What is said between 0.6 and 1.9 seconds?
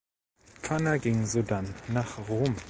Pfanner ging sodann